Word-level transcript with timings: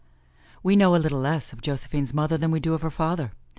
We 0.63 0.75
know 0.75 0.95
a 0.95 0.97
little 0.97 1.19
less 1.19 1.53
of 1.53 1.61
Josephine's 1.61 2.11
mother 2.11 2.35
than 2.35 2.49
we 2.49 2.59
do 2.59 2.73
of 2.73 2.81
her 2.81 2.89
father. 2.89 3.33